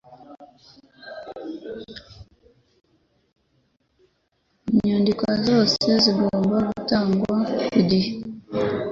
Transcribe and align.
Inyandiko 4.71 5.25
zose 5.45 5.85
zigomba 6.03 6.57
gutangwa 6.69 7.35
ku 7.71 7.79
gihe. 7.89 8.11